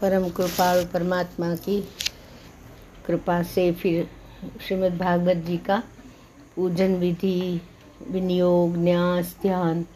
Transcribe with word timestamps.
परम 0.00 0.28
कृपाणु 0.28 0.84
परमात्मा 0.92 1.54
की 1.54 1.88
कृपा 3.06 3.42
से 3.42 3.72
फिर 3.72 4.08
श्रीमद् 4.66 4.98
भागवत 4.98 5.36
जी 5.36 5.56
का 5.56 5.82
पूजन 6.56 6.94
विधि, 6.94 7.60
विनियोग, 8.08 8.76
न्यास, 8.76 9.36
ध्यान, 9.42 9.86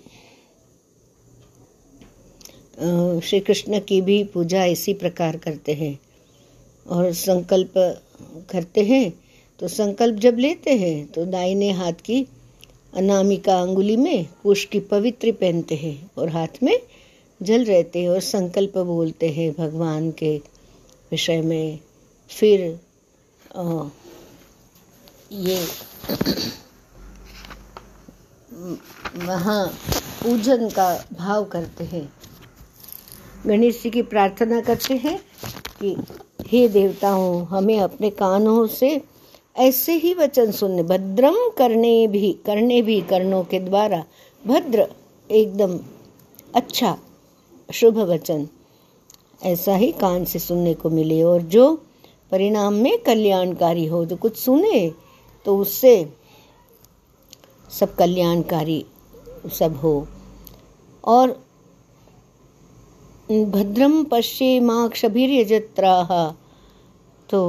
श्री 2.77 3.39
कृष्ण 3.39 3.79
की 3.79 4.01
भी 4.01 4.23
पूजा 4.23 4.63
इसी 4.65 4.93
प्रकार 4.93 5.37
करते 5.37 5.73
हैं 5.73 5.99
और 6.87 7.13
संकल्प 7.13 7.73
करते 8.49 8.81
हैं 8.81 9.13
तो 9.59 9.67
संकल्प 9.67 10.19
जब 10.19 10.37
लेते 10.37 10.71
हैं 10.77 11.05
तो 11.07 11.25
दाहिने 11.25 11.71
हाथ 11.71 12.01
की 12.05 12.27
अनामिका 12.95 13.61
अंगुली 13.61 13.97
में 13.97 14.25
कुश 14.43 14.65
की 14.65 14.79
पवित्र 14.79 15.31
पहनते 15.31 15.75
हैं 15.75 16.11
और 16.17 16.29
हाथ 16.29 16.63
में 16.63 16.79
जल 17.41 17.65
रहते 17.65 18.01
हैं 18.01 18.09
और 18.09 18.19
संकल्प 18.19 18.77
बोलते 18.77 19.29
हैं 19.29 19.51
भगवान 19.57 20.11
के 20.11 20.37
विषय 21.11 21.41
में। 21.41 21.79
फिर 22.29 22.79
आ, 23.55 23.83
ये 25.31 25.59
वहाँ 29.25 29.65
पूजन 30.23 30.69
का 30.69 31.05
भाव 31.13 31.45
करते 31.45 31.83
हैं। 31.83 32.09
गणेश 33.47 33.81
जी 33.83 33.89
की 33.89 34.01
प्रार्थना 34.01 34.59
करते 34.61 34.95
हैं 34.95 35.17
कि 35.79 35.95
हे 36.47 36.67
देवताओं, 36.67 37.45
हमें 37.45 37.79
अपने 37.79 38.09
कानों 38.09 38.65
से 38.67 39.01
ऐसे 39.55 39.93
ही 39.93 40.13
वचन 40.13 40.51
सुनने, 40.51 40.83
भद्रम 40.83 41.35
करने 41.57 42.07
भी 42.07 42.31
करने 42.45 42.81
भी 42.81 42.99
कर्णों 43.01 43.43
के 43.43 43.59
द्वारा 43.59 44.03
भद्र, 44.45 44.87
एकदम 45.29 45.79
अच्छा 46.55 46.97
शुभ 47.69 47.97
वचन 47.99 48.47
ऐसा 49.43 49.75
ही 49.75 49.91
कान 49.91 50.25
से 50.25 50.39
सुनने 50.39 50.73
को 50.73 50.89
मिले। 50.89 51.21
और 51.23 51.41
जो 51.41 51.73
परिणाम 52.31 52.73
में 52.73 52.97
कल्याणकारी 52.99 53.85
हो, 53.85 54.05
जो 54.05 54.15
कुछ 54.15 54.37
सुने 54.37 54.91
तो 55.45 55.57
उससे 55.57 55.95
सब 57.69 57.95
कल्याणकारी 57.95 58.85
सब 59.53 59.75
हो। 59.77 60.07
और 61.03 61.39
भद्रम 63.51 64.03
पश्चिमाक्षभीर 64.03 65.45
जत्रा 65.47 66.03
तो 67.29 67.41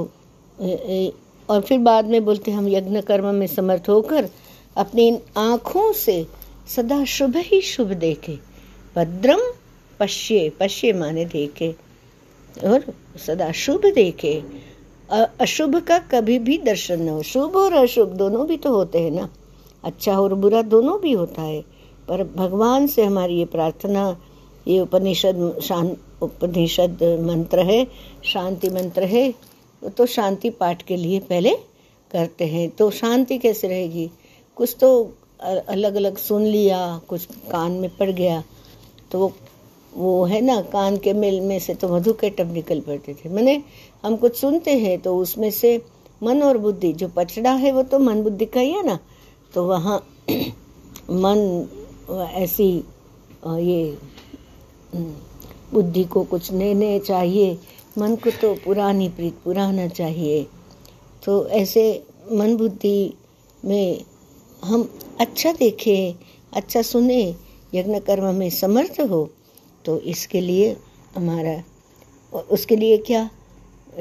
और 1.49 1.61
फिर 1.61 1.79
बाद 1.79 2.07
में 2.07 2.25
बोलते 2.25 2.51
हम 2.51 2.69
यज्ञ 2.69 3.01
कर्म 3.01 3.35
में 3.35 3.47
समर्थ 3.47 3.89
होकर 3.89 4.29
अपनी 4.77 5.19
आँखों 5.37 5.93
से 5.93 6.27
सदा 6.69 7.05
शुभ 7.07 7.37
ही 7.37 7.61
शुभ 7.63 7.93
देखे। 8.01 8.39
भद्रम 8.97 9.41
पश्ये 10.01 10.49
पश्ये 10.51 10.93
माने 10.93 11.25
देखे, 11.25 11.75
और 12.65 12.85
सदा 13.27 13.51
शुभ 13.53 13.87
देखे। 13.95 14.43
अशुभ 15.41 15.77
का 15.79 15.99
कभी 16.11 16.39
भी 16.39 16.59
दर्शन 16.59 17.03
न 17.03 17.09
हो। 17.09 17.23
शुभ 17.23 17.57
और 17.57 17.73
अशुभ 17.73 18.09
दोनों 18.17 18.47
भी 18.47 18.57
तो 18.57 18.73
होते 18.73 18.99
हैं 18.99 19.11
ना। 19.11 19.29
अच्छा 19.85 20.19
और 20.21 20.35
बुरा 20.35 20.63
दोनों 20.65 20.99
भी 21.01 21.13
होता 21.13 21.43
है। 21.43 21.61
पर 22.09 22.25
भगवान 22.37 22.87
से 22.87 23.05
हमारी 23.05 23.39
ये 23.39 23.45
प्रार्थना 23.45 24.17
ये 24.67 24.79
उपनिषद 24.81 25.59
शांत 25.63 26.23
उपनिषद 26.23 27.03
मंत्र 27.23 27.65
है, 27.65 27.85
शांति 28.25 28.69
मंत्र 28.71 29.05
है 29.05 29.33
तो 29.97 30.07
शांति 30.07 30.51
पाठ 30.51 30.83
के 30.83 30.97
लिए 30.97 31.19
पहले 31.23 31.55
करते 32.11 32.45
हैं। 32.47 32.69
तो 32.71 32.91
शांति 32.93 33.39
कैसे 33.39 33.69
रहेगी? 33.69 34.11
कुछ 34.57 34.77
तो 34.81 34.91
अलग 35.41 35.95
अलग 35.95 36.17
सुन 36.19 36.43
लिया, 36.45 37.01
कुछ 37.09 37.25
कान 37.51 37.73
में 37.73 37.91
पड़ 37.97 38.11
गया 38.11 38.43
तो 39.13 39.19
वो 39.19 39.33
वो 39.93 40.25
है 40.25 40.41
ना, 40.41 40.61
कान 40.63 40.97
के 40.99 41.13
मेल 41.13 41.41
में 41.41 41.59
से 41.61 41.75
तो 41.75 41.89
मधु 41.89 42.13
के 42.21 42.31
टब 42.31 42.53
निकल 42.53 42.81
पड़ते 42.81 43.15
थे। 43.15 43.29
मैंने, 43.29 43.63
हम 44.05 44.17
कुछ 44.17 44.37
सुनते 44.37 44.71
हैं 44.79 44.99
तो 45.01 45.17
उसमें 45.19 45.51
से 45.51 45.77
मन 46.21 46.43
और 46.43 46.59
बुद्धि, 46.59 46.93
जो 46.93 47.09
पचड़ा 47.17 47.53
है 47.53 47.73
वो 47.73 47.83
तो 47.83 47.99
मन 47.99 48.23
बुद्धि 48.23 48.47
का 48.47 48.61
ही 48.61 48.73
है 48.73 48.87
ना 48.87 48.99
तो 49.55 49.67
वहाँ 49.67 49.99
मन 51.11 51.67
ऐसी 52.35 52.73
ये 53.47 53.97
बुद्धि 55.73 56.05
को 56.05 56.23
कुछ 56.25 56.51
नए 56.53 56.75
नए 56.75 56.99
चाहिए, 56.99 57.59
मन 57.99 58.17
को 58.17 58.31
तो 58.31 58.55
पुरानी 58.55 59.09
प्रीत 59.09 59.39
पुराना 59.45 59.87
चाहिए। 59.89 60.43
तो 61.23 61.47
ऐसे 61.49 61.85
मन 62.33 62.57
बुद्धि 62.57 63.15
में 63.65 64.05
हम 64.63 64.89
अच्छा 65.21 65.53
देखें 65.53 66.15
अच्छा 66.53 66.83
सुने, 66.83 67.23
यज्ञ 67.75 67.99
कर्म 68.01 68.35
में 68.35 68.49
समर्थ 68.51 69.01
हो 69.01 69.29
तो 69.85 69.99
इसके 70.01 70.41
लिए 70.41 70.77
हमारा, 71.17 71.63
उसके 72.33 72.77
लिए 72.77 72.97
क्या? 72.99 73.29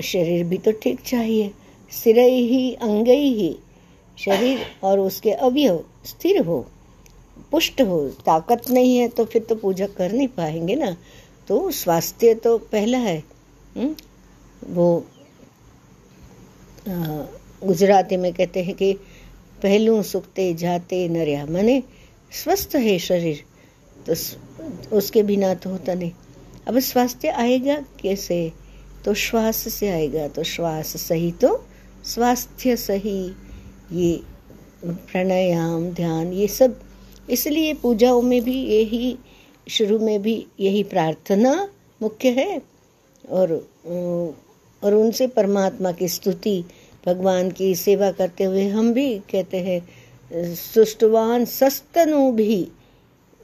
शरीर 0.03 0.43
भी 0.43 0.57
तो 0.57 0.71
ठीक 0.73 1.01
चाहिए 1.01 1.51
सिर 1.91 2.19
ही 2.19 2.73
अंग 2.73 3.07
ही, 3.07 3.55
शरीर 4.17 4.59
और 4.83 4.99
उसके 4.99 5.31
अवयव 5.31 5.83
स्थिर 6.05 6.41
हो। 6.45 6.65
पुष्ट 7.53 7.81
हो, 7.81 8.07
ताकत 8.25 8.69
नहीं 8.69 8.97
है 8.97 9.07
तो 9.07 9.25
फिर 9.25 9.41
तो 9.49 9.55
पूजा 9.55 9.87
कर 9.87 10.11
नहीं 10.11 10.27
पाएँगे 10.27 10.75
ना। 10.75 10.95
तो 11.47 11.69
स्वास्थ्य 11.73 12.33
तो 12.35 12.57
पहला 12.71 12.97
है 12.99 13.17
हुँ? 13.77 13.95
वो 14.67 15.05
गुजराती 16.87 18.17
में 18.17 18.33
कहते 18.33 18.63
हैं 18.63 18.75
कि 18.75 18.93
पहलू 19.63 20.01
सुखते 20.03 20.53
जाते 20.53 21.07
नरिया, 21.09 21.45
मने 21.45 21.81
स्वस्थ 22.33 22.75
है 22.75 22.97
शरीर 22.99 23.43
तो 24.05 24.97
उसके 24.97 25.23
बिना 25.23 25.53
तो 25.55 25.69
होता 25.69 25.93
नहीं। 25.93 26.11
अब 26.67 26.79
स्वास्थ्य 26.81 27.27
आएगा 27.29 27.75
कैसे? 28.01 28.51
तो 29.05 29.13
श्वास 29.15 29.57
से 29.69 29.89
आएगा 29.89 30.27
तो 30.27 30.43
श्वास 30.45 30.95
सही 30.99 31.31
तो 31.33 31.49
स्वास्थ्य 32.05 32.75
सही, 32.77 33.21
ये 33.91 34.21
प्राणायाम, 34.83 35.89
ध्यान, 35.91 36.33
ये 36.33 36.47
सब 36.47 36.79
इसलिए 37.29 37.73
पूजाओं 37.73 38.21
में 38.21 38.41
भी 38.43 38.63
यही, 38.65 39.17
शुरू 39.67 39.99
में 39.99 40.21
भी 40.21 40.45
यही 40.59 40.83
प्रार्थना 40.83 41.69
मुख्य 42.01 42.29
है। 42.29 42.61
और 43.29 43.51
और 44.83 44.93
उनसे 44.93 45.27
परमात्मा 45.27 45.91
की 45.91 46.07
स्तुति, 46.07 46.63
भगवान 47.05 47.51
की 47.51 47.75
सेवा 47.75 48.11
करते 48.11 48.43
हुए 48.43 48.67
हम 48.67 48.93
भी 48.93 49.19
कहते 49.31 49.57
हैं, 49.57 49.81
सुष्टवान 50.55 51.45
सस्तनु 51.45 52.31
भी, 52.31 52.67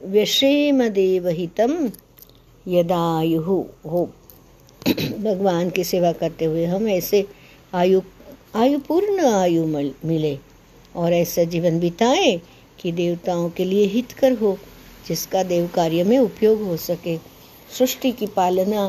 व्यशेम 0.04 0.88
देवहितम 0.88 1.90
यदायु। 2.68 3.40
हो, 3.40 4.10
भगवान 5.18 5.70
की 5.70 5.84
सेवा 5.84 6.12
करते 6.12 6.44
हुए 6.44 6.64
हम 6.64 6.88
ऐसे 6.88 7.24
आयु 7.74 8.00
आयु, 8.54 8.78
पूर्ण 8.78 9.20
आयु 9.20 9.66
मिले 9.66 10.38
और 10.96 11.12
ऐसा 11.12 11.44
जीवन 11.44 11.80
बिताएँ। 11.80 12.40
कि 12.80 12.92
देवताओं 12.92 13.48
के 13.50 13.64
लिए 13.64 13.86
हितकर 13.86 14.32
हो, 14.32 14.58
जिसका 15.08 15.42
देव 15.42 15.70
कार्य 15.74 16.04
में 16.04 16.18
उपयोग 16.18 16.62
हो 16.62 16.76
सके। 16.76 17.16
सृष्टि 17.78 18.12
की 18.12 18.26
पालना 18.26 18.88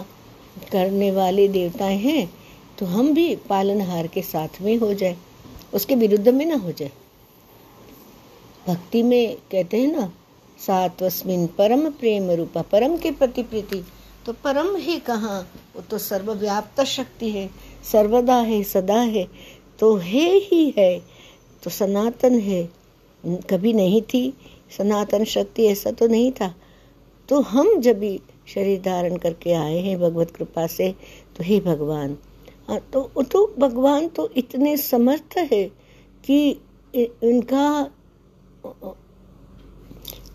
करने 0.71 1.11
वाले 1.11 1.47
देवताएँ 1.47 1.97
हैं 1.97 2.33
तो 2.79 2.85
हम 2.85 3.13
भी 3.13 3.35
पालनहार 3.49 4.07
के 4.07 4.21
साथ 4.21 4.61
में 4.61 4.75
हो 4.77 4.93
जाए। 4.93 5.17
उसके 5.73 5.95
विरुद्ध 5.95 6.29
में 6.29 6.45
ना 6.45 6.55
हो 6.55 6.71
जाए। 6.71 6.91
भक्ति 8.67 9.03
में 9.03 9.35
कहते 9.51 9.77
हैं 9.77 9.91
ना, 9.91 10.11
सात्वस्मिन 10.59 11.47
परम 11.47 11.89
प्रेम 11.89 12.31
रूपा, 12.31 12.61
परम 12.61 12.97
के 12.97 13.11
प्रति 13.11 13.43
प्रीति। 13.43 13.83
तो 14.25 14.33
परम 14.33 14.75
ही 14.75 14.97
कहाँ? 14.97 15.41
वो 15.75 15.81
तो 15.81 15.97
सर्वव्याप्त 15.97 16.83
शक्ति 16.83 17.29
है, 17.29 17.49
सर्वदा 17.91 18.35
है, 18.35 18.63
सदा 18.63 18.99
है 19.01 19.27
तो 19.79 19.95
है 19.95 20.29
ही 20.39 20.73
है 20.77 21.01
तो 21.63 21.69
सनातन 21.69 22.39
है 22.39 22.69
कभी 23.23 23.73
नहीं 23.73 24.01
थी, 24.03 24.33
सनातन 24.77 25.23
शक्ति 25.25 25.65
ऐसा 25.67 25.91
तो 25.91 26.07
नहीं 26.07 26.31
था। 26.31 26.53
तो 27.29 27.39
हम 27.43 27.79
जब 27.81 27.99
भी 27.99 28.19
शरीर 28.47 28.81
धारण 28.81 29.17
करके 29.17 29.53
आए 29.53 29.77
हैं 29.79 29.99
भगवत 29.99 30.31
कृपा 30.31 30.65
से 30.67 30.91
तो 31.37 31.43
हे 31.43 31.59
भगवान 31.61 32.17
तो 32.93 33.23
तो 33.23 33.45
भगवान 33.59 34.07
तो 34.07 34.29
इतने 34.37 34.75
समर्थ 34.77 35.37
है 35.51 35.63
कि 36.23 36.49
इनका, 36.93 37.81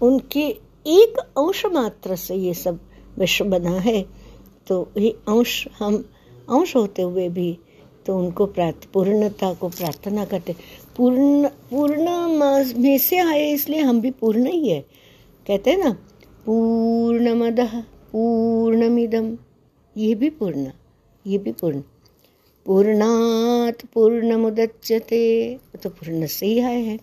उनके 0.02 0.46
एक 0.86 1.18
अंश 1.18 1.64
मात्र 1.66 2.16
से 2.16 2.34
ये 2.36 2.54
सब 2.54 2.78
विश्व 3.18 3.44
बना 3.46 3.78
है। 3.80 4.00
तो 4.66 4.88
ये 4.98 5.10
अंश, 5.28 5.66
हम 5.78 5.96
अंश 6.50 6.74
होते 6.76 7.02
हुए 7.02 7.28
भी 7.28 7.58
तो 8.06 8.18
उनको 8.18 8.46
पूर्णता 8.56 9.52
को 9.54 9.68
प्रार्थना 9.68 10.24
करते। 10.24 10.54
पूर्ण 10.96 11.48
पूर्ण 11.70 12.10
में 12.30 12.98
से 12.98 13.18
आए, 13.18 13.50
इसलिए 13.50 13.80
हम 13.80 14.00
भी 14.00 14.10
पूर्ण 14.10 14.46
ही 14.46 14.68
है। 14.68 14.80
कहते 15.46 15.70
हैं 15.70 15.78
ना, 15.78 15.90
पूर्णमद 16.46 17.60
पूर्णमिदम। 18.12 19.36
ये 19.96 20.14
भी 20.14 20.30
पूर्ण, 20.30 20.70
ये 21.26 21.38
भी 21.38 21.52
पूर्ण। 21.52 21.80
पूर्णात 22.66 23.84
पूर्णमुदच्यते 23.94 25.26
तो 25.82 25.88
पूर्ण 25.90 26.26
से 26.26 26.46
ही 26.46 26.58
आए 26.60 26.80
हैं। 26.82 26.98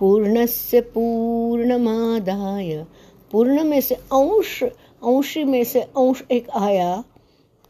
पूर्णस्य 0.00 0.80
पूर्णमादाय। 0.94 2.84
पूर्ण 3.32 3.64
में 3.64 3.80
से 3.80 3.94
अंश, 3.94 4.62
अंशी 4.62 5.44
में 5.44 5.62
से 5.64 5.80
अंश 5.80 6.22
एक 6.30 6.50
आया 6.50 7.02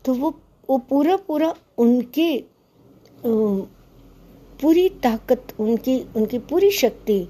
तो 0.05 0.15
वो 0.15 0.35
वो 0.69 0.79
पूरा 0.81 1.17
पूरा 1.17 1.55
उनकी 1.79 2.37
पूरी 4.63 4.89
ताकत, 4.89 5.47
उनकी 5.61 6.03
उनकी 6.17 6.39
पूरी 6.39 6.71
शक्ति 6.71 7.29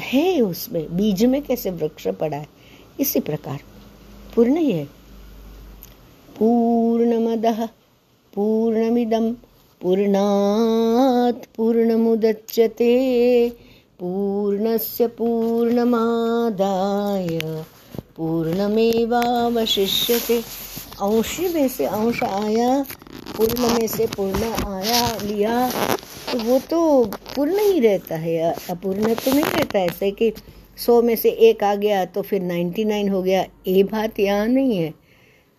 है 0.00 0.40
उसमें। 0.40 0.96
बीज 0.96 1.24
में 1.24 1.42
कैसे 1.42 1.70
वृक्ष 1.70 2.08
पड़ा 2.08 2.36
है? 2.36 2.48
इसी 3.00 3.20
प्रकार। 3.20 3.60
पूर्ण 4.36 4.56
ही 4.56 4.72
है। 4.72 4.88
पूर्णमद 6.38 7.68
पूर्णमिदम 8.34 9.36
पूर्णात् 9.80 11.56
पूर्णमुदच्यते। 11.56 13.52
पूर्णस्य 14.00 15.06
पूर्णमादाय, 15.06 17.38
पूर्णमेवावशिष्यते। 18.16 20.42
अंशी 21.02 21.54
में 21.54 21.68
से 21.68 21.86
अंश 21.86 22.22
आया 22.22 22.84
पूर्ण 23.36 23.68
में 23.72 23.86
से 23.88 24.06
पूर्ण 24.06 24.42
आया, 24.66 25.16
लिया 25.22 25.68
तो 26.30 26.38
वो 26.40 26.58
तो 26.70 27.04
पूर्ण 27.34 27.58
ही 27.62 27.80
रहता 27.80 28.16
है, 28.16 28.52
अपूर्ण 28.70 29.14
तो 29.14 29.32
नहीं 29.32 29.44
रहता 29.44 29.78
ऐसे 29.80 30.10
कि 30.12 30.32
सौ 30.78 31.00
में 31.02 31.14
से 31.16 31.30
एक 31.48 31.64
आ 31.64 31.74
गया 31.76 32.04
तो 32.06 32.22
फिर 32.22 32.42
नाइन्टी 32.42 32.84
नाइन 32.84 33.08
हो 33.08 33.22
गया। 33.22 33.44
ये 33.66 33.82
बात 33.84 34.18
यहाँ 34.20 34.46
नहीं 34.48 34.76
है। 34.76 34.92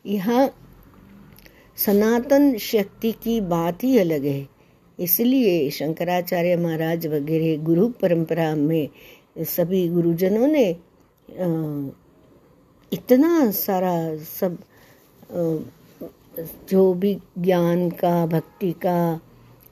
यहाँ 0.05 0.49
सनातन 1.77 2.57
शक्ति 2.57 3.11
की 3.23 3.39
बात 3.43 3.83
ही 3.83 3.97
अलग 3.99 4.25
है। 4.25 4.47
इसलिए 4.99 5.69
शंकराचार्य 5.71 6.55
महाराज 6.57 7.07
वगैरह 7.07 7.63
गुरु 7.63 7.87
परंपरा 8.01 8.53
में 8.55 8.89
सभी 9.45 9.87
गुरुजनों 9.89 10.47
ने 10.47 10.69
इतना 12.91 13.49
सारा 13.53 13.95
सब 14.31 14.57
जो 16.69 16.93
भी 16.93 17.17
ज्ञान 17.39 17.89
का, 17.89 18.25
भक्ति 18.25 18.71
का, 18.71 19.19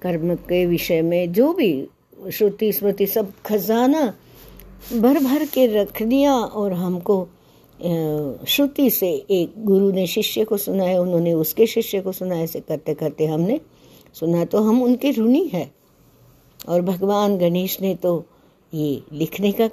कर्म 0.01 0.33
के 0.35 0.65
विषय 0.65 1.01
में 1.01 1.31
जो 1.33 1.51
भी 1.53 1.87
श्रुति, 2.31 2.71
स्मृति 2.73 3.05
सब 3.07 3.31
खजाना 3.45 4.13
भर 4.93 5.19
भर 5.19 5.45
के 5.45 5.65
रख 5.73 6.01
दिया 6.03 6.33
और 6.33 6.73
हमको 6.73 7.27
श्रुति 8.47 8.89
से 8.89 9.09
एक 9.31 9.53
गुरु 9.65 9.91
ने 9.91 10.05
शिष्य 10.07 10.43
को 10.45 10.57
सुनाया, 10.57 10.99
उन्होंने 11.01 11.33
उसके 11.33 11.67
शिष्य 11.67 12.01
को 12.01 12.11
सुनाया, 12.11 12.43
ऐसे 12.43 12.59
करते 12.59 12.93
करते 12.93 13.25
हमने 13.25 13.59
सुना 14.15 14.43
तो 14.45 14.61
हम 14.63 14.81
उनके 14.83 15.11
ऋणी 15.11 15.47
है। 15.53 15.69
और 16.69 16.81
भगवान 16.81 17.37
गणेश 17.37 17.77
ने 17.81 17.93
तो 17.95 18.23
ये 18.73 19.01
लिखने 19.13 19.51
का 19.51 19.67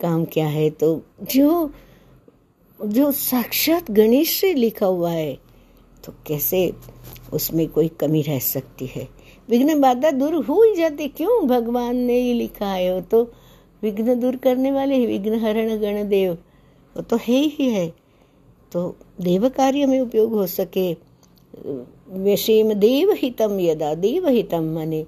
काम 0.00 0.24
क्या 0.24 0.46
है? 0.46 0.68
तो 0.70 1.00
जो 1.22 1.70
जो 2.80 3.10
साक्षात 3.12 3.90
गणेश 3.90 4.38
से 4.40 4.52
लिखा 4.54 4.86
हुआ 4.86 5.10
है 5.10 5.38
तो 6.04 6.12
कैसे 6.26 6.72
उसमें 7.32 7.68
कोई 7.68 7.88
कमी 7.88 8.22
रह 8.22 8.38
सकती 8.38 8.86
है? 8.86 9.08
विघ्न 9.48 9.80
बाधा 9.80 10.10
दूर 10.10 10.34
हो 10.34 10.62
ही 10.62 10.74
जाती 10.76 11.08
क्यों 11.08 11.48
भगवान 11.48 11.96
ने 11.96 12.20
ये 12.20 12.34
लिखा 12.34 12.66
है? 12.66 12.94
वो 12.94 13.00
तो 13.00 13.22
विघ्न 13.82 14.20
दूर 14.20 14.36
करने 14.36 14.72
वाले 14.72 15.06
विघ्न 15.06 15.34
हरण 15.34 15.76
गण 15.80 16.08
देव। 16.08 16.32
वो 16.96 17.02
तो 17.02 17.16
है 17.16 17.38
ही 17.38 17.68
है। 17.68 17.94
तो 18.72 18.96
देव 19.20 19.48
कार्य 19.48 19.86
में 19.86 20.00
उपयोग 20.00 20.32
हो 20.32 20.46
सके। 20.46 20.92
विषेम 22.12 22.72
देवहितम 22.72 23.60
यदा 23.60 23.94
देवहितम 23.94 24.64
माने। 24.64 25.06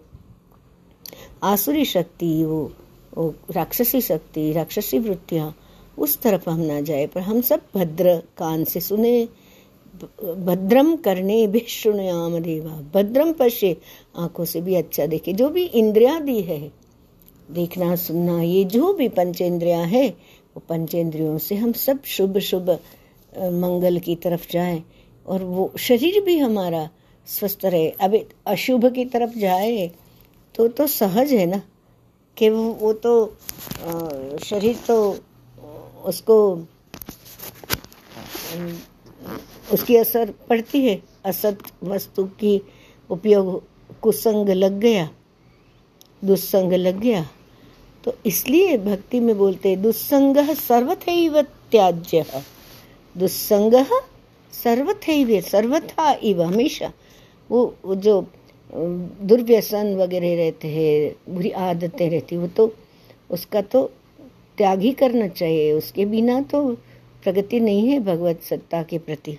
आसुरी 1.43 1.85
शक्ति 1.85 2.45
वो, 2.45 2.73
वो 3.19 3.35
राक्षसी 3.51 4.01
शक्ति 4.01 4.53
राक्षसी 4.53 4.99
वृत्तियाँ 4.99 5.55
उस 5.99 6.21
तरफ़ 6.21 6.51
हम 6.51 6.61
ना 6.61 6.81
जाए 6.81 7.07
पर 7.07 7.21
हम 7.21 7.41
सब 7.41 7.61
भद्र 7.75 8.23
कान 8.39 8.65
से 8.65 8.81
सुने 8.81 9.29
भद्रम 9.95 10.95
करने 10.97 11.47
भी 11.47 11.65
शुणयाम 11.69 12.39
देवा। 12.39 12.73
भद्रम 12.95 13.33
पश्य 13.33 13.77
आँखों 14.19 14.45
से 14.45 14.61
भी 14.61 14.75
अच्छा 14.75 15.07
देखे। 15.07 15.33
जो 15.33 15.49
भी 15.49 15.65
इंद्रिया 15.65 16.19
दी 16.21 16.41
है, 16.41 16.61
देखना, 17.51 17.95
सुनना, 17.97 18.41
ये 18.43 18.65
जो 18.65 18.93
भी 18.93 19.09
पंचेंद्रिया 19.09 19.81
है, 19.81 20.09
वो 20.09 20.63
पंचेंद्रियों 20.69 21.39
से 21.39 21.55
हम 21.55 21.73
सब 21.73 22.03
शुभ 22.07 22.39
शुभ 22.41 22.71
मंगल 23.33 23.99
की 23.99 24.17
तरफ़ 24.17 24.51
जाए 24.53 24.83
और 25.27 25.43
वो 25.45 25.73
शरीर 25.79 26.21
भी 26.25 26.39
हमारा 26.39 26.89
स्वस्थ 27.29 27.65
रहे। 27.65 27.89
अब 28.01 28.19
अशुभ 28.47 28.87
की 28.95 29.05
तरफ़ 29.05 29.39
जाए 29.39 29.91
तो 30.55 30.69
तो 30.69 30.87
सहज 30.87 31.33
है 31.33 31.47
ना? 31.47 31.63
कि 32.37 32.49
वो 32.51 32.63
वो 32.81 32.93
तो 32.93 33.13
शरीर 34.45 34.77
तो 34.87 34.97
उसको 36.05 36.37
उसकी 39.73 39.97
असर 39.97 40.31
पड़ती 40.49 40.85
है। 40.87 41.01
असत 41.25 41.59
वस्तु 41.85 42.25
की 42.41 42.61
उपयोग 43.11 43.63
कुसंग 44.03 44.49
लग 44.51 44.79
गया 44.81 45.09
दुस्संग 46.25 46.73
लग 46.73 47.01
गया। 47.01 47.27
तो 48.05 48.15
इसलिए 48.27 48.77
भक्ति 48.79 49.21
में 49.21 49.37
बोलते 49.39 49.75
दुस्संग 49.77 50.37
सर्वथैव 50.59 51.41
त्याज्य। 51.43 52.25
दुस्संग 53.17 53.75
सर्वथैव 54.55 55.41
सर्वथा 55.41 56.13
इव 56.23 56.43
हमेशा। 56.43 56.93
वो, 57.51 57.75
वो 57.85 57.95
जो 57.95 58.21
दुर्व्यसन 58.71 59.95
वगैरह 59.97 60.35
रहते 60.37 60.69
हैं 60.69 61.35
बुरी 61.35 61.51
आदतें 61.51 62.09
रहती 62.11 62.37
वो 62.37 62.47
तो 62.49 62.73
उसका 63.31 63.61
तो 63.63 63.85
त्याग 64.59 64.81
ही 64.81 64.93
करना 64.93 65.29
चाहिए। 65.29 65.73
उसके 65.73 66.05
बिना 66.07 66.41
तो 66.43 66.63
प्रगति 67.25 67.61
नहीं 67.61 67.89
है 67.89 67.99
भगवत 68.01 68.43
सत्ता 68.43 68.83
के 68.83 68.99
प्रति। 68.99 69.39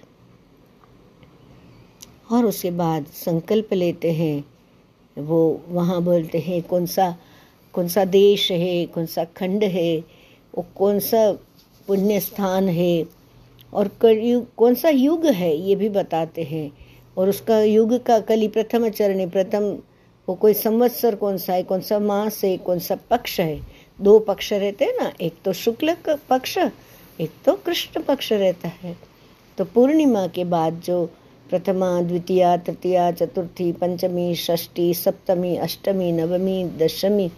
और 2.26 2.46
उसके 2.46 2.72
बाद 2.72 3.06
संकल्प 3.16 3.74
लेते 3.74 4.12
हैं। 4.12 4.44
वो 5.18 5.62
वहाँ 5.70 6.02
बोलते 6.04 6.40
हैं, 6.40 6.62
कौन 6.62 6.86
सा 6.86 7.16
कौन 7.74 7.88
सा 7.88 8.04
देश 8.06 8.52
है, 8.52 8.86
कौन 8.86 9.06
सा 9.06 9.24
खंड 9.38 9.64
है 9.64 9.98
वो 10.54 10.66
कौन 10.76 11.00
सा 11.00 11.32
पुण्य 11.88 12.20
स्थान 12.20 12.68
है, 12.70 13.06
और 13.74 13.90
कौन 14.02 14.76
सा 14.76 14.90
युग 14.90 15.26
है, 15.26 15.56
ये 15.58 15.76
भी 15.76 15.90
बताते 15.90 16.44
हैं। 16.44 16.72
और 17.18 17.30
उसका 17.30 17.60
युग 17.62 18.04
का 18.04 18.20
कली 18.22 18.48
प्रथम 18.48 18.88
चरण 18.90 19.20
है, 19.20 19.30
प्रथम 19.30 19.64
वो 20.28 20.36
कोई 20.36 20.54
संवत्सर 20.54 21.16
कौन 21.16 21.38
सा 21.38 21.54
है, 21.54 21.64
कौन 21.64 21.82
सा 21.82 22.00
मास 22.00 22.44
है, 22.44 22.56
कौन 22.60 22.80
सा 22.80 22.96
पक्ष 23.10 23.40
है। 23.40 23.60
दो 24.00 24.18
पक्ष 24.20 24.52
रहते 24.54 24.86
हैं 24.86 24.94
ना, 25.00 25.12
एक 25.22 25.34
तो 25.46 25.54
शुक्ल 25.54 25.96
पक्ष, 26.30 26.58
एक 26.58 27.32
तो 27.46 27.54
कृष्ण 27.56 28.02
पक्ष 28.02 28.32
रहता 28.34 28.68
है। 28.78 28.96
तो 29.58 29.66
पूर्णिमा 29.66 30.26
के 30.28 30.44
बाद 30.46 30.82
जो 30.86 31.10
प्रथमा, 31.54 32.02
द्वितीया, 32.02 32.58
तृतीया, 32.58 33.12
चतुर्थी, 33.12 33.72
पंचमी, 33.72 34.36
षष्ठी, 34.36 34.94
सप्तमी, 34.94 35.56
अष्टमी, 35.58 36.12
नवमी, 36.12 36.64
दशमी, 36.66 37.30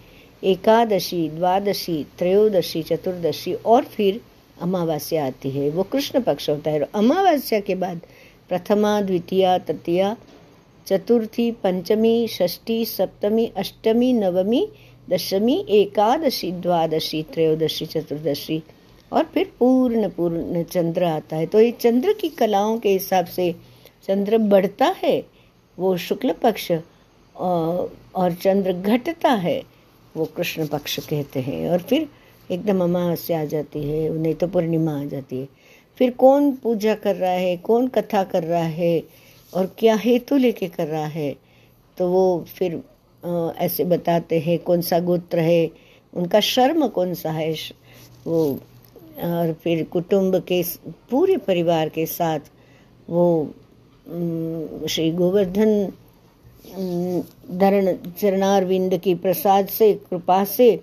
एकादशी, 0.44 1.30
द्वादशी, 1.30 2.06
त्रयोदशी, 2.20 2.84
चतुर्दशी 2.84 3.54
और 3.54 3.84
फिर 3.84 4.22
अमावस्या 4.62 5.26
आती 5.26 5.50
है। 5.50 5.70
वो 5.70 5.84
कृष्ण 5.84 6.22
पक्ष 6.22 6.50
होता 6.50 6.72
है 6.72 6.82
अमावस्या 6.96 7.60
के 7.60 7.76
बाद 7.76 8.02
प्रथमा, 8.50 9.02
द्वितीया, 9.02 9.58
तृतीया, 9.58 10.16
चतुर्थी, 10.88 11.52
पंचमी, 11.52 12.28
षष्ठी, 12.28 12.86
सप्तमी, 12.86 13.52
अष्टमी, 13.58 14.14
नवमी, 14.14 14.68
दशमी, 15.10 15.66
एकादशी, 15.70 16.52
द्वादशी, 16.52 17.24
त्रयोदशी, 17.24 17.86
चतुर्दशी 17.86 18.64
और 19.12 19.24
फिर 19.24 19.52
पूर्ण 19.60 20.10
पूर्ण 20.10 20.64
चंद्र 20.64 21.04
आता 21.04 21.36
है। 21.36 21.46
तो 21.46 21.62
ये 21.62 21.72
चंद्र 21.72 22.14
की 22.14 22.30
कलाओं 22.30 22.78
के 22.78 22.90
हिसाब 22.90 23.26
से 23.26 23.75
चंद्र 24.06 24.38
बढ़ता 24.38 24.94
है, 24.98 25.24
वो 25.78 25.96
शुक्ल 26.00 26.34
पक्ष 26.44 26.72
और 27.36 28.34
चंद्र 28.34 28.74
घटता 28.74 29.30
है, 29.30 29.62
वो 30.16 30.26
कृष्ण 30.36 30.68
पक्ष 30.68 31.00
कहते 31.00 31.40
हैं। 31.42 31.70
और 31.70 31.82
फिर 31.82 32.08
एकदम 32.50 32.84
अमावस्या 32.84 33.42
आ 33.42 33.46
जाती 33.46 33.84
है 33.84 34.10
नहीं 34.12 34.34
तो 34.36 34.48
पूर्णिमा 34.48 35.00
आ 35.02 35.04
जाती 35.06 35.40
है। 35.40 35.48
फिर 36.00 36.12
कौन 36.14 36.52
पूजा 36.56 36.94
कर 36.96 37.16
रहा 37.16 37.32
है, 37.32 37.56
कौन 37.58 37.88
कथा 37.88 38.24
कर 38.24 38.44
रहा 38.44 38.64
है, 38.64 39.04
और 39.54 39.66
क्या 39.80 39.96
हेतु 39.96 40.38
लेके 40.38 40.68
कर 40.68 40.88
रहा 40.88 41.06
है 41.08 41.36
तो 41.98 42.10
वो 42.10 42.46
फिर 42.48 42.82
ऐसे 43.60 43.84
बताते 43.86 44.40
हैं, 44.40 44.58
कौन 44.60 44.82
सा 44.82 45.00
गोत्र 45.02 45.40
है, 45.40 45.70
उनका 46.14 46.40
शर्म 46.40 46.88
कौन 46.88 47.14
सा 47.14 47.32
है, 47.32 47.54
वो, 48.28 48.60
और 49.24 49.54
फिर 49.64 49.84
कुटुंब 49.92 50.36
के 50.48 50.62
पूरे 51.10 51.38
परिवार 51.40 51.90
के 51.90 52.06
साथ 52.06 52.40
वो 53.10 53.26
श्री 54.06 55.10
गोवर्धन 55.12 55.86
धरण 57.52 57.94
चरणारविंद 58.12 58.98
की 58.98 59.14
प्रसाद 59.16 59.68
से, 59.68 59.94
कृपा 60.10 60.44
से 60.46 60.80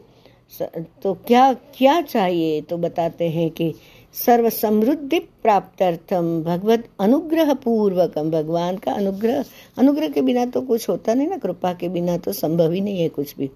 तो 1.03 1.13
क्या 1.27 1.53
क्या 1.77 2.01
चाहिए? 2.03 2.61
तो 2.61 2.77
बताते 2.77 3.29
हैं 3.31 3.51
कि 3.51 3.75
सर्व 4.15 4.49
समृद्धि 4.51 5.19
प्राप्त्यर्थम 5.19 6.43
भगवत 6.43 6.85
अनुग्रह 7.01 7.53
पूर्वकम 7.55 8.31
भगवान 8.31 8.77
का 8.77 8.93
अनुग्रह 8.93 9.45
अनुग्रह 9.79 10.09
के 10.09 10.21
बिना 10.21 10.47
तो 10.47 10.61
कुछ 10.61 10.89
होता 10.89 11.15
नहीं 11.15 11.29
ना, 11.29 11.37
कृपा 11.37 11.73
के 11.73 11.89
बिना 11.89 12.17
तो 12.17 12.33
संभव 12.33 12.73
ही 12.73 12.81
नहीं 12.81 13.01
है 13.01 13.09
कुछ 13.09 13.37
भी। 13.37 13.51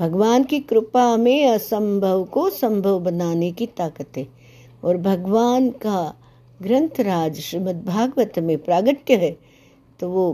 भगवान 0.00 0.44
की 0.44 0.58
कृपा 0.60 1.16
में 1.16 1.46
असंभव 1.46 2.24
को 2.24 2.48
संभव 2.50 2.98
बनाने 3.00 3.50
की 3.52 3.66
ताकत 3.68 4.16
है। 4.16 4.26
और 4.84 4.96
भगवान 4.98 5.70
का 5.70 6.14
ग्रंथराज 6.62 7.40
श्रीमद् 7.40 7.84
भागवत 7.84 8.38
में 8.38 8.56
प्रागट्य 8.58 9.16
है 9.16 9.36
तो 10.00 10.08
वो 10.08 10.24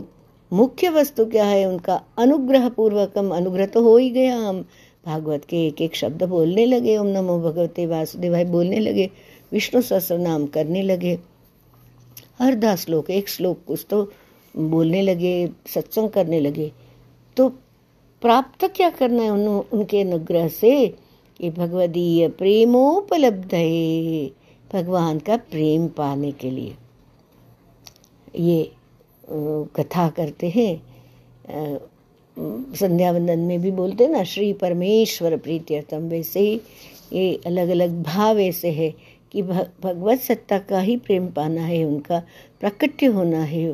मुख्य 0.51 0.89
वस्तु 0.89 1.25
क्या 1.25 1.45
है? 1.45 1.65
उनका 1.65 2.01
अनुग्रह 2.17 2.69
पूर्वकम 2.69 3.29
अनुग्रह 3.35 3.65
तो 3.65 3.83
हो 3.83 3.97
ही 3.97 4.09
गया 4.09 4.37
हम। 4.37 4.65
भागवत 5.05 5.45
के 5.45 5.65
एक 5.67 5.81
एक 5.81 5.95
शब्द 5.95 6.23
बोलने 6.23 6.65
लगे 6.65 6.97
ओम 6.97 7.07
नमो 7.07 7.39
भगवते 7.39 7.85
वासुदेवाय 7.85 8.45
बोलने 8.45 8.79
लगे 8.79 9.09
विष्णु 9.51 9.81
सहस्र 9.81 10.17
नाम 10.17 10.45
करने 10.45 10.81
लगे। 10.81 11.17
हर 12.39 12.55
दस 12.55 12.85
श्लोक 12.85 13.09
एक 13.09 13.29
श्लोक 13.29 13.63
कुछ 13.67 13.85
तो 13.89 14.11
बोलने 14.55 15.01
लगे 15.01 15.49
सत्संग 15.67 16.09
करने 16.09 16.39
लगे। 16.39 16.71
तो 17.37 17.49
प्राप्त 18.21 18.65
क्या 18.65 18.89
करना 18.89 19.23
है 19.23 19.29
उन, 19.29 19.47
उनके 19.47 20.01
अनुग्रह 20.01 20.47
से? 20.47 20.87
कि 21.39 21.49
भगवदीय 21.49 22.27
प्रेमोपलब्ध 22.29 23.53
है। 23.53 24.38
भगवान 24.73 25.19
का 25.19 25.37
प्रेम 25.51 25.87
पाने 25.87 26.31
के 26.31 26.51
लिए। 26.51 26.75
ये 28.35 28.71
कथा 29.75 30.09
करते 30.09 30.49
हैं। 30.49 30.81
संध्या 32.75 33.11
वंदन 33.11 33.39
में 33.39 33.61
भी 33.61 33.71
बोलते 33.71 34.03
हैं 34.03 34.11
ना, 34.11 34.23
श्री 34.23 34.51
परमेश्वर 34.53 35.37
प्रीत्यर्थम, 35.37 36.09
वैसे 36.09 36.39
ही 36.39 36.61
ये 37.13 37.39
अलग 37.45 37.69
अलग 37.69 38.01
भाव 38.03 38.39
ऐसे 38.39 38.71
है 38.71 38.93
कि 39.31 39.41
भगवत 39.41 40.19
सत्ता 40.19 40.59
का 40.59 40.79
ही 40.79 40.97
प्रेम 40.97 41.27
पाना 41.27 41.61
है, 41.61 41.83
उनका 41.83 42.21
प्रकट्य 42.59 43.05
होना 43.05 43.43
है, 43.43 43.71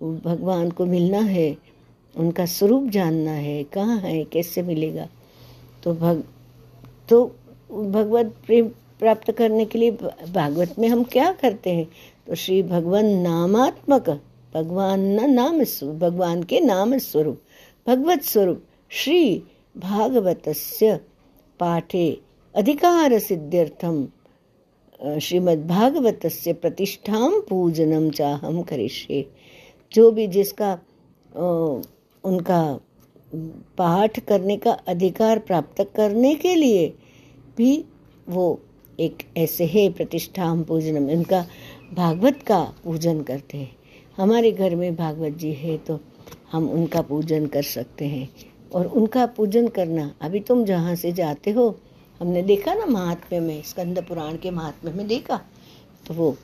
भगवान 0.00 0.70
को 0.70 0.86
मिलना 0.86 1.20
है, 1.20 1.56
उनका 2.14 2.46
स्वरूप 2.46 2.88
जानना 2.88 3.30
है, 3.30 3.62
कहाँ 3.64 3.98
है, 3.98 4.24
कैसे 4.24 4.62
मिलेगा। 4.62 5.08
तो 5.82 5.94
भग 5.94 6.22
तो 7.08 7.24
भगवत 7.70 8.34
प्रेम 8.46 8.70
प्राप्त 9.04 9.30
करने 9.30 9.64
के 9.64 9.78
लिए 9.78 9.90
भागवत 9.90 10.74
में 10.78 10.88
हम 10.88 11.02
क्या 11.12 11.30
करते 11.32 11.70
हैं? 11.70 11.88
तो 12.26 12.34
श्री 12.34 12.62
भगवान 12.64 13.06
नामात्मक, 13.20 14.08
भगवान 14.54 15.00
न 15.00 15.30
नाम 15.30 15.62
स्वरूप 15.64 15.96
भगवान 16.00 16.42
के 16.42 16.60
नाम 16.60 16.96
स्वरूप, 16.98 17.40
भगवत 17.86 18.22
स्वरूप, 18.22 18.62
श्री 18.90 19.42
भागवतस्य 19.76 21.00
पाठे 21.60 22.06
अधिकार 22.54 23.18
सिद्ध्यर्थम 23.18 24.06
श्रीमद्भागवतस्य 25.20 26.52
प्रतिष्ठां 26.52 27.30
पूजनम 27.40 28.10
चाहम 28.10 28.62
करिष्ये। 28.62 29.26
जो 29.92 30.10
भी 30.10 30.26
जिसका 30.26 30.72
उनका 32.24 32.62
पाठ 33.78 34.18
करने 34.20 34.56
का 34.56 34.72
अधिकार 34.88 35.38
प्राप्त 35.38 35.82
करने 35.96 36.34
के 36.34 36.54
लिए 36.54 36.86
भी 37.58 37.84
वो 38.28 38.46
एक 39.00 39.22
ऐसे 39.36 39.64
है 39.66 39.88
प्रतिष्ठा 39.92 40.44
हम 40.44 40.62
पूजन 40.64 40.96
उनका 41.10 41.44
भागवत 41.94 42.42
का 42.42 42.60
पूजन 42.84 43.22
करते 43.22 43.58
हैं। 43.58 43.76
हमारे 44.16 44.52
घर 44.52 44.74
में 44.74 44.94
भागवत 44.96 45.32
जी 45.32 45.52
है 45.52 45.76
तो 45.78 45.98
हम 46.52 46.68
उनका 46.70 47.02
पूजन 47.02 47.46
कर 47.46 47.62
सकते 47.62 48.04
हैं। 48.04 48.28
और 48.74 48.86
उनका 48.86 49.26
पूजन 49.26 49.68
करना, 49.68 50.14
अभी 50.22 50.40
तुम 50.40 50.64
जहाँ 50.64 50.94
से 50.94 51.12
जाते 51.12 51.50
हो, 51.50 51.68
हमने 52.20 52.42
देखा 52.42 52.74
ना 52.74 52.86
महात्म्य 52.86 53.40
में, 53.40 53.62
स्कंद 53.62 54.02
पुराण 54.08 54.36
के 54.36 54.50
महात्म्य 54.50 54.92
में 54.92 55.06
देखा? 55.06 55.40
तो 56.06 56.14
वो 56.14 56.36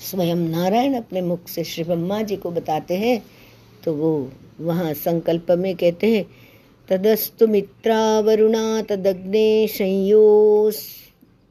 स्वयं 0.00 0.36
नारायण 0.36 0.94
अपने 0.94 1.20
मुख 1.22 1.48
से 1.48 1.64
श्री 1.64 1.84
ब्रह्मा 1.84 2.20
जी 2.22 2.36
को 2.36 2.50
बताते 2.50 2.96
हैं 2.96 3.22
तो 3.84 3.92
वो 3.94 4.30
वहाँ 4.60 4.92
संकल्प 4.94 5.50
में 5.50 5.74
कहते 5.76 6.14
हैं, 6.16 6.24
तदस्तु 6.88 7.46
मित्रा 7.46 8.20
वरुणा 8.20 8.82
तदग्ने 8.82 9.66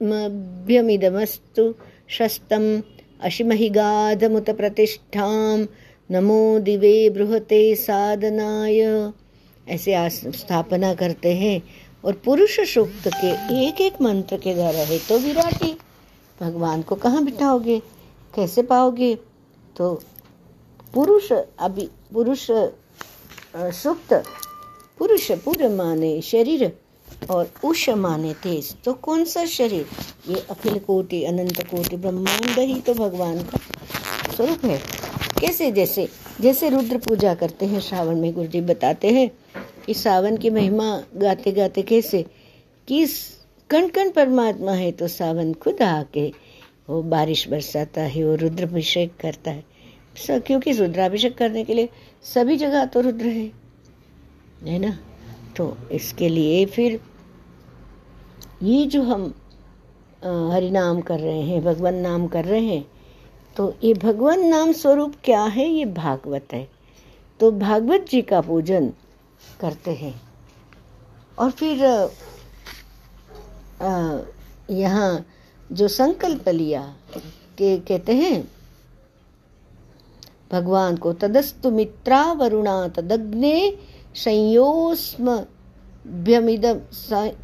संयोस्मभ्यमिदमस्तु 0.02 1.74
शस्तम 2.10 2.82
अशिमहिगाधमुत 3.22 4.50
प्रतिष्ठां 4.50 5.66
नमो 6.12 6.60
दिवे 6.60 7.10
बृहते 7.10 7.76
साधनाय। 7.76 8.80
ऐसे 9.70 10.10
स्थापना 10.10 10.94
करते 10.94 11.36
हैं। 11.36 11.62
और 12.06 12.14
पुरुष 12.26 12.60
सूक्त 12.60 13.08
के 13.08 13.32
एक 13.68 13.82
एक 13.82 14.02
मंत्र 14.02 14.38
के 14.38 14.54
द्वारा 14.54 14.80
है 14.80 14.98
तो 15.00 15.20
विराटी। 15.20 15.78
भगवान 16.42 16.82
को 16.82 16.96
कहाँ 16.96 17.24
बिठाओगे? 17.26 17.80
कैसे 18.36 18.62
पाओगे? 18.64 19.16
तो 19.78 20.02
पुरुष 20.94 21.32
अभी, 21.60 21.90
पुरुष 22.14 22.48
सुप्त 23.56 24.24
पुरुष 25.00 25.32
पूर्व 25.32 25.70
माने 25.70 26.22
शरीर। 26.22 26.81
और 27.30 27.52
उष 27.64 27.88
माने 27.90 28.34
तेज। 28.34 28.74
तो 28.86 28.94
कौन 28.94 29.24
सा 29.26 29.46
शरीर? 29.48 29.86
ये 30.30 30.44
अखिल 30.50 30.80
कोटि, 30.80 31.24
अनंत 31.24 31.62
कोटि, 31.66 31.98
ब्रह्मांड 31.98 32.60
ही 32.60 32.80
तो 32.82 32.94
भगवान 32.94 33.42
का 33.44 33.58
स्वरूप 34.36 34.66
है। 34.66 34.78
कैसे 35.40 35.72
जैसे 35.72 36.08
जैसे 36.42 36.70
रुद्र 36.70 36.98
पूजा 36.98 37.34
करते 37.36 37.66
हैं, 37.66 37.80
श्रावण 37.80 38.16
में 38.16 38.34
गुरु 38.34 38.48
जी 38.48 38.62
बताते 38.62 39.10
हैं 39.10 39.30
कि 39.86 39.94
सावन 39.94 40.38
की 40.38 40.50
महिमा 40.50 41.04
गाते 41.16 41.52
गाते 41.52 41.82
कैसे 41.82 42.26
कि 42.88 43.06
कण 43.70 43.88
कण 43.88 44.10
परमात्मा 44.10 44.72
है 44.72 44.92
तो 44.92 45.08
सावन 45.08 45.54
खुद 45.54 45.82
आके 45.82 46.28
वो 46.90 47.02
बारिश 47.04 47.48
बरसाता 47.48 48.02
है, 48.02 48.24
वो 48.24 48.36
रुद्राभिषेक 48.36 49.12
करता 49.22 49.52
है। 49.52 49.64
क्योंकि 50.40 50.72
रुद्राभिषेक 50.72 51.38
करने 51.38 51.64
के 51.64 51.74
लिए 51.74 51.90
सभी 52.24 52.58
जगह 52.58 52.86
तो 52.86 53.02
रुद्र 53.02 53.26
है 53.26 53.52
है 54.64 54.80
ना? 54.80 54.98
तो 55.58 55.78
इसके 55.92 56.30
लिए 56.30 56.66
फिर 56.66 57.00
ये 58.64 58.86
जो 58.86 59.02
हम 59.04 59.24
हरि 60.52 60.70
नाम 60.72 61.02
कर 61.02 61.20
रहे 61.20 61.42
हैं, 61.42 61.64
भगवान 61.64 61.96
नाम 61.98 62.28
कर 62.28 62.46
रहे 62.46 62.62
हैं 62.62 62.86
तो 63.56 63.74
ये 63.84 63.94
भगवान 63.94 64.46
नाम 64.46 64.72
स्वरूप 64.74 65.14
क्या 65.24 65.44
है? 65.44 65.68
ये 65.68 65.86
भागवत 65.88 66.54
है। 66.54 66.68
तो 67.40 67.52
भागवत 67.52 68.06
जी 68.10 68.22
का 68.22 68.42
पूजन 68.42 68.92
करते 69.60 69.92
हैं। 69.94 70.14
और 71.38 71.52
फिर 71.52 71.78
यहाँ 74.72 75.26
जो 75.72 75.88
संकल्प 75.88 76.50
लिया, 76.50 76.82
के 77.58 77.78
कहते 77.80 78.14
हैं, 78.14 78.48
भगवान 80.52 80.98
को 80.98 81.14
तदस्तु 81.14 81.72
मित्रा 81.72 82.22
वरुणा 82.34 82.88
तदग्ने 82.88 83.58
संयोस्म 84.16 85.38
भ्यमिदम 86.08 86.80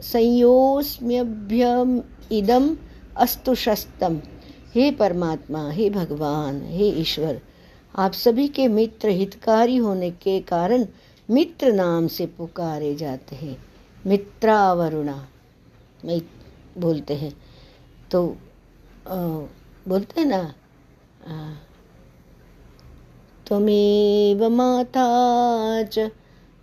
संयोस्म्यभ्यम 0.03 2.01
इदम 2.31 2.75
अस्तु 3.17 3.55
शस्तम। 3.55 4.19
हे 4.73 4.89
परमात्मा 4.91 5.69
हे 5.71 5.89
भगवान 5.89 6.61
हे 6.65 6.89
ईश्वर 6.91 7.39
आप 7.95 8.13
सभी 8.13 8.47
के 8.47 8.67
मित्र 8.67 9.09
हितकारी 9.09 9.77
होने 9.77 10.09
के 10.11 10.39
कारण 10.39 10.85
मित्र 11.29 11.71
नाम 11.73 12.07
से 12.07 12.25
पुकारे 12.27 12.95
जाते 12.95 13.35
हैं। 13.35 13.57
मित्रावरुणा 14.05 15.27
बोलते 16.77 17.13
हैं। 17.13 17.33
तो 18.11 18.37
आ, 19.07 19.15
बोलते 19.87 20.19
हैं 20.19 20.27
ना 20.27 20.53
त्वमेव 23.47 24.49
माता 24.49 25.05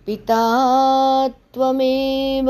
पिता 0.07 0.41
त्वमेव 1.53 2.49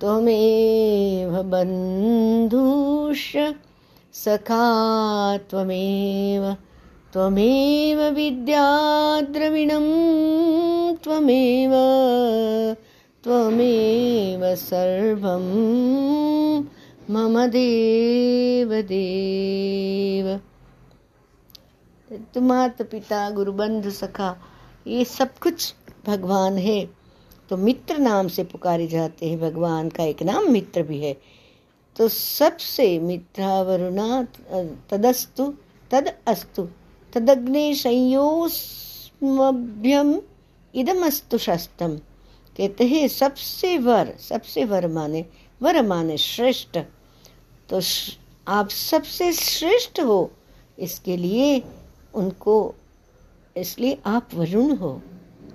त्वमेव 0.00 1.32
बन्धुष 1.52 3.24
सखा 4.14 4.66
त्वमेव 5.50 6.44
त्वमेव 7.12 8.02
विद्याद्रविणं 8.16 9.88
त्वमेव 11.04 11.74
त्वमेव 13.24 14.44
सर्वं 14.58 15.50
मम 17.14 17.44
देव 17.52 18.80
देव 18.88 20.36
माता 22.48 22.84
पिता 22.90 23.28
गुरु 23.30 23.52
बंधु 23.52 23.90
सखा 23.90 24.30
ये 24.86 25.04
सब 25.04 25.38
कुछ 25.38 25.74
भगवान 26.06 26.58
है। 26.58 26.88
तो 27.50 27.56
मित्र 27.56 27.98
नाम 27.98 28.28
से 28.28 28.44
पुकारे 28.44 28.86
जाते 28.86 29.28
हैं। 29.30 29.38
भगवान 29.40 29.88
का 29.88 30.04
एक 30.04 30.22
नाम 30.22 30.50
मित्र 30.52 30.82
भी 30.82 30.98
है। 31.00 31.16
तो 31.96 32.08
सबसे 32.08 32.98
मित्रा 32.98 33.62
वरुणा 33.62 34.22
तदस्तु 34.90 35.54
तद 35.90 36.08
अस्तु 36.26 36.62
तदग्नि 37.12 37.74
संयोस्मभ्यम, 37.74 39.00
इदमस्तु 40.74 41.38
शस्तम 41.38 41.96
कहते 42.56 42.84
हैं, 42.86 43.08
सबसे 43.08 43.78
वर 43.78 44.14
सबसे 44.20 44.64
वर 44.64 44.86
माने 44.88 45.24
वर 45.60 45.82
माने 45.82 46.16
श्रेष्ठ। 46.18 46.78
तो 47.68 47.80
आप 48.48 48.68
सबसे 48.68 49.32
श्रेष्ठ 49.32 50.00
हो, 50.00 50.30
इसके 50.78 51.16
लिए 51.16 51.62
उनको 52.14 52.74
इसलिए 53.56 53.98
आप 54.06 54.34
वरुण 54.34 54.76
हो, 54.76 55.02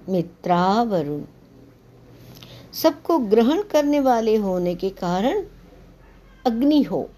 मित्रा 0.09 0.81
वरुण। 0.83 1.21
सबको 2.73 3.17
ग्रहण 3.19 3.61
करने 3.63 3.99
वाले 3.99 4.35
होने 4.37 4.73
के 4.75 4.89
कारण 4.89 5.43
अग्नि 6.45 6.81
हो। 6.81 7.09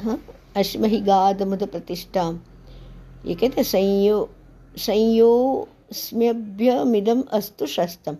हाँ 0.00 0.18
गाद 0.56 1.42
मुद 1.42 1.62
प्रतिष्ठा 1.68 2.22
ये 3.26 3.34
कहते 3.34 3.62
संयो 3.64 4.28
संयोस्म्यभ्यमिदम 4.78 6.12
अस्तु 7.32 7.66
शस्तम। 7.66 8.16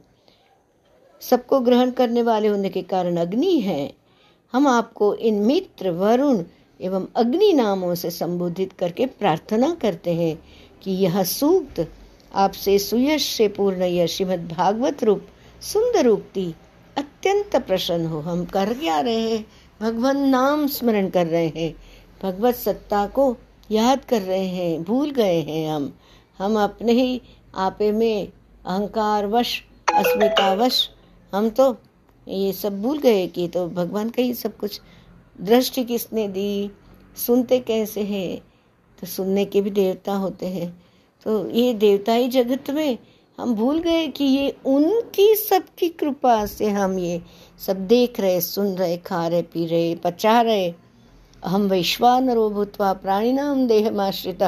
सबको 1.23 1.61
ग्रहण 1.61 1.91
करने 1.91 2.23
वाले 2.23 2.49
होने 2.49 2.69
के 2.69 2.83
कारण 2.85 3.17
अग्नि 3.17 3.61
है। 3.61 3.95
हम 4.53 4.67
आपको 4.69 5.15
इन 5.15 5.35
मित्र 5.43 5.91
वरुण 5.93 6.43
एवं 6.81 7.07
अग्नि 7.17 7.53
नामों 7.53 7.95
से 7.95 8.11
संबोधित 8.11 8.73
करके 8.73 9.07
प्रार्थना 9.07 9.75
करते 9.75 10.15
हैं 10.15 10.43
कि 10.83 10.91
यह 10.91 11.23
सूक्त, 11.23 11.93
आपसे 12.35 12.79
सुयश 12.79 13.37
से 13.37 13.49
पूर्ण 13.49 13.83
यह 13.83 14.07
श्रीमद 14.07 14.53
भागवत 14.53 15.05
रूप, 15.05 15.27
सुंदर 15.63 16.07
उक्ति 16.07 16.55
अत्यंत 16.99 17.57
प्रसन्न 17.57 18.07
हो। 18.07 18.21
हम 18.21 18.45
कर 18.45 18.75
क्या 18.75 19.01
रहे 19.01 19.21
हैं? 19.21 19.47
भगवान 19.81 20.29
नाम 20.29 20.67
स्मरण 20.67 21.09
कर 21.09 21.27
रहे 21.27 21.49
हैं। 21.49 21.75
भगवत 22.23 22.55
सत्ता 22.55 23.07
को 23.07 23.37
याद 23.71 24.05
कर 24.05 24.23
रहे 24.23 24.47
हैं। 24.47 24.83
भूल 24.83 25.11
गए 25.11 25.41
हैं 25.41 25.71
हम। 25.71 25.93
हम 26.39 26.59
अपने 26.59 26.93
ही 26.93 27.23
आपे 27.55 27.93
में 27.93 28.29
अहंकार 28.67 29.27
वश 29.27 29.65
अस्मिता 29.95 30.55
वश 30.55 30.91
हम 31.35 31.51
तो 31.51 31.77
ये 32.29 32.53
सब 32.53 32.83
भूल 32.83 32.99
गए 32.99 33.27
कि 33.27 33.49
तो 33.49 33.69
भगवान 33.69 34.11
का 34.11 34.23
ही 34.23 34.35
सब 34.35 34.57
कुछ 34.57 34.81
दृष्टि 35.41 35.85
किसने 35.85 36.29
दी? 36.29 36.71
सुनते 37.17 37.59
कैसे 37.59 38.01
हैं? 38.01 38.41
तो 39.01 39.07
सुनने 39.07 39.45
के 39.45 39.61
भी 39.61 39.71
देवता 39.71 40.13
होते 40.13 40.47
हैं। 40.47 40.83
तो 41.25 41.51
ये 41.51 41.75
देवताई 41.75 42.29
जगत 42.29 42.71
में, 42.71 42.99
हम 43.39 43.55
भूल 43.55 43.79
गए 43.79 44.07
कि 44.09 44.25
ये 44.25 44.57
उनकी 44.67 45.35
सबकी 45.35 45.89
कृपा 45.89 46.47
से 46.47 46.69
हम 46.69 46.99
ये 46.99 47.23
सब 47.67 47.87
देख 47.87 48.21
रहे, 48.21 48.41
सुन 48.41 48.67
रहे, 48.67 48.97
खा 48.97 49.27
रहे, 49.29 49.43
पी 49.43 49.67
रहे, 49.67 49.95
पचा 49.95 50.41
रहे। 50.41 50.73
हम 51.45 51.69
वैश्वानरो 51.69 52.51
भूतवा 52.51 52.93
प्राणिनाम 52.93 53.67
देहमाश्रित। 53.67 54.43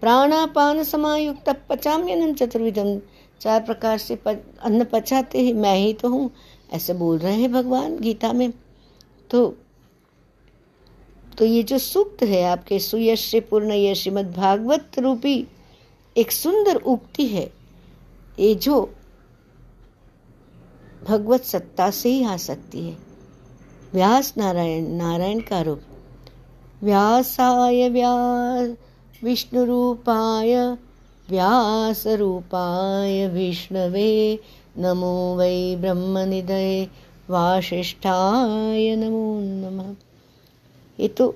प्राणापान 0.00 0.82
समायुक्त 0.84 1.62
पचाम्यनम 1.68 2.34
चतुर्विधम 2.34 3.00
चार 3.40 3.60
प्रकार 3.60 3.98
से 3.98 4.18
अन्न 4.62 4.84
पचाते 4.84 5.46
हैं, 5.46 5.54
मैं 5.54 5.76
ही 5.76 5.92
तो 5.92 6.08
हूँ, 6.08 6.30
ऐसे 6.72 6.94
बोल 6.94 7.18
रहे 7.18 7.34
हैं 7.34 7.52
भगवान 7.52 7.98
गीता 7.98 8.32
में। 8.32 8.52
तो 9.30 9.56
तो 11.38 11.44
ये 11.44 11.62
जो 11.62 11.78
सूक्त 11.78 12.22
है 12.22 12.42
आपके 12.44 12.78
सुयश 12.78 13.24
से 13.30 13.40
पूर्ण 13.40 13.72
ये 13.72 13.94
श्रीमद 13.94 14.32
भागवत 14.36 14.98
रूपी 14.98 15.46
एक 16.16 16.32
सुंदर 16.32 16.76
उक्ति 16.86 17.26
है, 17.26 17.50
ये 18.38 18.54
जो 18.54 18.80
भगवत 21.08 21.44
सत्ता 21.44 21.90
से 21.90 22.08
ही 22.08 22.24
आ 22.24 22.36
सकती 22.36 22.86
है। 22.86 22.96
व्यास 23.92 24.32
नारायण 24.38 24.86
नारायण 24.92 25.40
का 25.40 25.60
रूप। 25.60 25.82
व्यासाय 26.82 27.88
व्यास 27.88 28.74
विष्णु 29.24 29.64
रूपाय, 29.64 30.56
व्यास 31.28 32.06
रूपाय 32.06 33.26
विष्णवे 33.28 34.38
नमो 34.78 35.14
वै 35.36 35.76
ब्रह्म 35.76 36.00
ब्रह्मनिधये 36.00 36.88
वासिष्ठाय 37.30 38.94
नमो 38.96 39.40
नमः। 39.40 39.94
ये 40.98 41.08
तो 41.08 41.34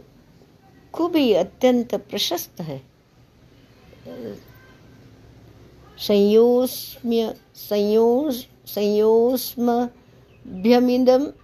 खूब 0.94 1.16
ही 1.16 1.32
अत्यंत 1.34 1.94
प्रशस्त 2.10 2.60
है। 2.60 2.82
संयोस्म्य, 5.98 7.34
संयोस 7.54 8.46
संयोस्मभ्यमिदम 8.66 9.92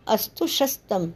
अस्तु 0.09 0.47
शस्तम। 0.47 1.13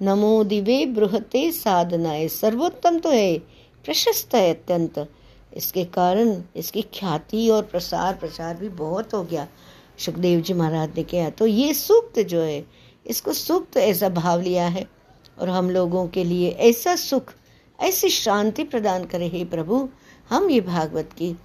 नमो 0.00 0.44
दिवे 0.44 0.86
बृहते 0.86 1.50
साधनाए 1.52 2.28
सर्वोत्तम 2.28 2.98
तो 2.98 3.10
है। 3.10 3.38
प्रशस्त 3.84 4.34
है 4.34 4.54
अत्यंत। 4.54 4.98
इसके 5.56 5.84
कारण 5.84 6.42
इसकी 6.56 6.82
ख्याति 6.94 7.48
और 7.50 7.62
प्रसार, 7.62 8.14
प्रचार 8.14 8.56
भी 8.56 8.68
बहुत 8.68 9.14
हो 9.14 9.22
गया। 9.24 9.46
सुखदेव 9.98 10.40
जी 10.40 10.54
महाराज 10.54 10.90
ने 10.96 11.02
किया 11.04 11.30
तो 11.30 11.46
ये 11.46 11.74
सूक्त 11.74 12.18
जो 12.20 12.40
है 12.40 12.64
इसको 13.06 13.32
सूक्त 13.32 13.76
ऐसा 13.76 14.08
भाव 14.08 14.40
लिया 14.40 14.66
है 14.66 14.86
और 15.38 15.48
हम 15.48 15.70
लोगों 15.70 16.08
के 16.08 16.24
लिए 16.24 16.50
ऐसा 16.50 16.96
सुख, 16.96 17.32
ऐसी 17.80 18.08
शांति 18.08 18.64
प्रदान 18.64 19.04
करे 19.04 19.28
हे 19.28 19.44
प्रभु, 19.44 19.88
हम 20.30 20.50
ये 20.50 20.60
भागवत 20.60 21.10
की 21.18 21.36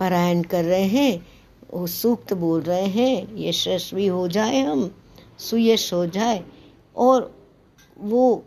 पारायण 0.00 0.42
कर 0.42 0.64
रहे 0.64 0.84
हैं, 0.84 1.26
वो 1.74 1.86
सूक्त 1.86 2.32
बोल 2.32 2.62
रहे 2.62 2.86
हैं, 2.86 3.36
यशस्वी 3.36 4.06
हो 4.06 4.28
जाए 4.28 4.60
हम, 4.60 4.94
सुयश 5.38 5.92
हो 5.92 6.06
जाए, 6.06 6.44
और 6.96 7.34
वो 7.98 8.44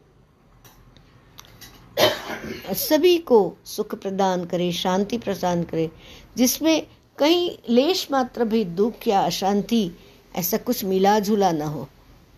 सभी 2.73 3.17
को 3.17 3.57
सुख 3.65 3.95
प्रदान 3.95 4.45
करे, 4.45 4.71
शांति 4.71 5.17
प्रदान 5.17 5.63
करे, 5.63 5.91
जिसमें 6.37 6.87
कहीं 7.17 7.57
लेश 7.69 8.07
मात्र 8.11 8.45
भी 8.45 8.65
दुख 8.65 9.07
या 9.07 9.21
अशांति, 9.21 9.91
ऐसा 10.35 10.57
कुछ 10.57 10.85
मिला 10.85 11.19
जुला 11.19 11.51
ना 11.51 11.65
हो। 11.65 11.87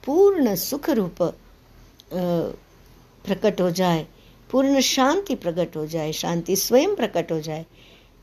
पूर्ण 0.08 0.56
सुख 0.56 0.90
रूप 0.90 1.22
प्रकट 2.12 3.62
हो 3.62 3.70
जाए, 3.72 4.06
पूर्ण 4.50 4.80
शांति 4.82 5.36
प्रकट 5.36 5.76
हो 5.78 5.86
जाए, 5.86 6.12
शांति 6.14 6.56
स्वयं 6.56 6.96
प्रकट 6.96 7.32
हो 7.32 7.40
जाए। 7.40 7.66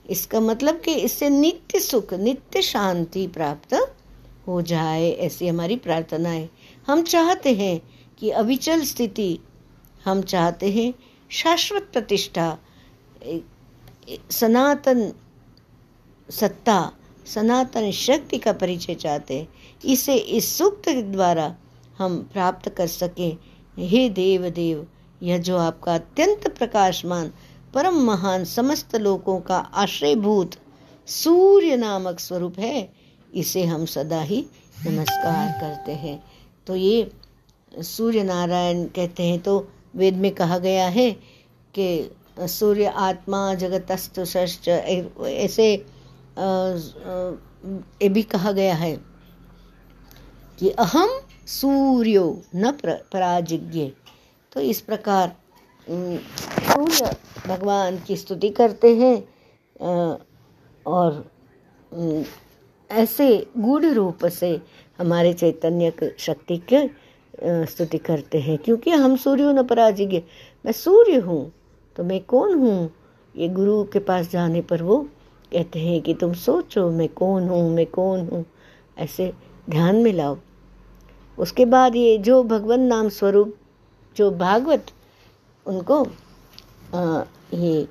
इसका 0.05 0.41
मतलब 0.41 0.81
कि 0.81 0.95
इससे 0.95 1.29
नित्य 1.31 1.81
सुख, 1.81 2.15
नित्य 2.15 2.63
शांति 2.63 3.27
प्राप्त 3.27 3.75
हो 4.47 4.61
जाए, 4.63 5.11
ऐसी 5.11 5.49
हमारी 5.49 5.77
प्रार्थना 5.77 6.29
है। 6.29 6.49
हम 6.87 7.03
चाहते 7.03 7.55
हैं 7.55 7.81
कि 8.19 8.31
अविचल 8.33 8.85
स्थिति, 8.85 9.39
हम 10.05 10.23
चाहते 10.23 10.71
हैं 10.73 10.93
शाश्वत 11.31 11.89
प्रतिष्ठा 11.93 12.57
सनातन 14.31 15.13
सत्ता, 16.29 16.93
सनातन 17.27 17.91
शक्ति 17.91 18.39
का 18.39 18.53
परिचय 18.55 18.95
चाहते 18.95 19.39
हैं। 19.39 19.49
इसे 19.85 20.15
इस 20.15 20.57
सूक्त 20.59 20.89
द्वारा 20.89 21.55
हम 21.99 22.17
प्राप्त 22.33 22.69
कर 22.69 22.87
सके। 22.89 23.29
हे 23.79 24.09
देव 24.11 24.49
देव 24.51 24.87
यह 25.23 25.39
जो 25.39 25.57
आपका 25.59 25.95
अत्यंत 25.95 26.47
प्रकाशमान, 26.49 27.31
परम 27.75 27.95
महान 28.03 28.45
समस्त 28.47 28.97
लोकों 28.97 29.41
का 29.41 29.59
आश्रयभूत 29.75 30.57
सूर्य 31.09 31.77
नामक 31.77 32.21
स्वरूप 32.21 32.59
है, 32.59 32.89
इसे 33.35 33.65
हम 33.65 33.85
सदा 33.87 34.21
ही 34.23 34.45
नमस्कार 34.79 35.53
करते 35.61 35.93
हैं। 35.95 36.23
तो 36.67 36.77
ये 36.77 37.11
सूर्य 37.73 38.23
नारायण 38.23 38.85
कहते 38.87 39.23
हैं 39.23 39.39
तो 39.41 39.57
वेद 39.97 40.17
में 40.17 40.31
कहा 40.35 40.59
गया 40.59 40.87
है 40.89 41.11
कि 41.75 42.47
सूर्य 42.49 42.87
आत्मा 42.87 43.55
जगतस्तु 43.55 44.23
ऐसे 45.23 45.73
ये 48.03 48.09
भी 48.09 48.23
कहा 48.25 48.53
गया 48.53 48.75
है 48.75 48.97
कि 50.59 50.71
अहम 50.71 51.21
सूर्यो 51.49 52.25
न 52.57 52.71
पराजिज्ञ। 52.83 53.87
तो 54.53 54.61
इस 54.63 54.81
प्रकार 54.81 55.33
सूर्य 55.87 57.11
भगवान 57.47 57.99
की 58.07 58.17
स्तुति 58.17 58.49
करते 58.51 58.95
हैं 58.97 59.17
और 60.87 61.25
ऐसे 62.91 63.27
गूढ़ 63.59 63.85
रूप 63.87 64.25
से 64.27 64.61
हमारे 64.99 65.33
चैतन्य 65.35 65.93
शक्ति 66.19 66.57
के 66.73 66.87
स्तुति 67.67 67.99
करते 67.99 68.39
हैं, 68.41 68.57
क्योंकि 68.59 68.91
हम 68.91 69.17
सूर्य 69.17 69.53
न 69.53 69.63
पराजिज्ञ। 69.67 70.23
मैं 70.65 70.73
सूर्य 70.73 71.17
हूँ 71.19 71.53
तो 71.97 72.05
मैं 72.05 72.21
कौन 72.25 72.55
हूँ? 72.59 72.91
ये 73.35 73.49
गुरु 73.51 73.83
के 73.85 73.99
पास 74.01 74.31
जाने 74.31 74.61
पर 74.63 74.83
वो 74.83 74.99
कहते 75.53 75.79
हैं 75.79 76.01
कि 76.03 76.15
तुम 76.15 76.33
सोचो, 76.35 76.91
मैं 76.91 77.09
कौन 77.11 77.49
हूँ, 77.49 77.71
मैं 77.71 77.87
कौन 77.87 78.29
हूँ? 78.29 78.45
ऐसे 78.99 79.33
ध्यान 79.71 79.97
में 79.97 80.13
लाओ। 80.13 80.37
उसके 81.39 81.65
बाद 81.67 81.97
ये 81.97 82.17
जो 82.19 82.43
भगवान 82.45 82.81
नाम 82.81 83.09
स्वरूप 83.11 83.55
जो 84.17 84.31
भागवत 84.33 84.87
उनको 85.67 86.03
आ, 86.95 87.23
ये 87.55 87.89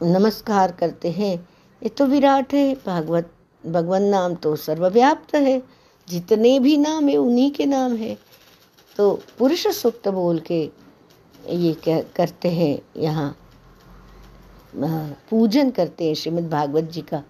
नमस्कार 0.00 0.72
करते 0.72 1.10
हैं। 1.10 1.34
ये 1.82 1.88
तो 1.88 2.06
विराट 2.06 2.52
है 2.54 2.74
भागवत 2.86 3.30
भगवान 3.64 4.02
नाम 4.04 4.34
तो 4.34 4.54
सर्वव्याप्त 4.56 5.34
है। 5.34 5.62
जितने 6.08 6.58
भी 6.60 6.76
नाम 6.76 7.08
है 7.08 7.16
उन्हीं 7.16 7.50
के 7.50 7.66
नाम 7.66 7.94
है। 7.96 8.16
तो 8.96 9.12
पुरुष 9.38 9.66
सुक्त 9.76 10.08
बोल 10.08 10.38
के 10.40 10.60
ये 11.48 11.72
क्या 11.74 12.00
करते 12.16 12.50
हैं 12.50 12.78
यहाँ 12.96 13.34
पूजन 15.30 15.70
करते 15.70 16.06
हैं 16.06 16.14
श्रीमद् 16.14 16.50
भागवत 16.50 16.84
जी 16.84 17.00
का। 17.02 17.22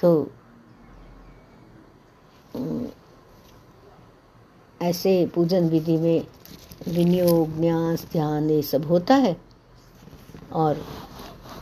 तो 0.00 0.30
ऐसे 4.82 5.26
पूजन 5.26 5.68
विधि 5.68 5.96
में 5.96 6.26
विनियोग, 6.88 7.56
न्यास, 7.56 8.06
ध्यान, 8.12 8.50
ये 8.50 8.62
सब 8.62 8.84
होता 8.84 9.14
है। 9.14 9.36
और 10.52 10.86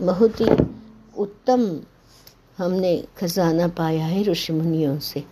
बहुत 0.02 0.40
ही 0.40 0.46
उत्तम 1.18 1.80
हमने 2.58 3.04
खजाना 3.18 3.68
पाया 3.68 4.06
है 4.06 4.22
ऋषि 4.22 4.52
मुनियों 4.52 4.98
से। 4.98 5.24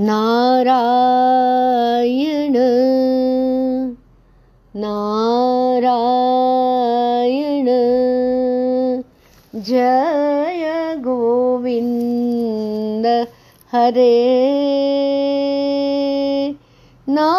नारायण 0.00 2.56
नारायण, 4.76 7.66
जय 9.60 10.94
गोविन्द 10.98 12.19
हरे 13.72 14.04
नारायण 17.08 17.34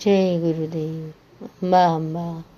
जय 0.01 0.41
गुरुदेव। 0.41 1.47
अम्बा 1.47 1.95
अम्बा। 1.95 2.45